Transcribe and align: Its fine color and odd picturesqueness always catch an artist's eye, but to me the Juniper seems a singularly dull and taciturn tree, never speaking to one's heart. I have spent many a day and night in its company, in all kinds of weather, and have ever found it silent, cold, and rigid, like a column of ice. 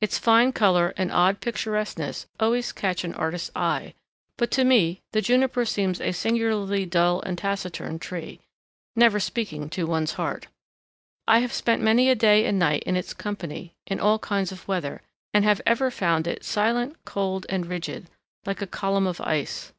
Its 0.00 0.16
fine 0.16 0.52
color 0.52 0.94
and 0.96 1.12
odd 1.12 1.42
picturesqueness 1.42 2.26
always 2.40 2.72
catch 2.72 3.04
an 3.04 3.12
artist's 3.12 3.50
eye, 3.54 3.92
but 4.38 4.50
to 4.50 4.64
me 4.64 5.02
the 5.12 5.20
Juniper 5.20 5.66
seems 5.66 6.00
a 6.00 6.12
singularly 6.12 6.86
dull 6.86 7.20
and 7.20 7.36
taciturn 7.36 7.98
tree, 7.98 8.40
never 8.96 9.20
speaking 9.20 9.68
to 9.68 9.84
one's 9.86 10.12
heart. 10.14 10.46
I 11.28 11.40
have 11.40 11.52
spent 11.52 11.82
many 11.82 12.08
a 12.08 12.14
day 12.14 12.46
and 12.46 12.58
night 12.58 12.84
in 12.84 12.96
its 12.96 13.12
company, 13.12 13.74
in 13.86 14.00
all 14.00 14.18
kinds 14.18 14.50
of 14.50 14.66
weather, 14.66 15.02
and 15.34 15.44
have 15.44 15.60
ever 15.66 15.90
found 15.90 16.26
it 16.26 16.42
silent, 16.42 16.96
cold, 17.04 17.44
and 17.50 17.66
rigid, 17.66 18.08
like 18.46 18.62
a 18.62 18.66
column 18.66 19.06
of 19.06 19.20
ice. 19.20 19.72